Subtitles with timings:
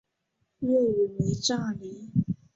[0.61, 2.09] 粤语为炸厘。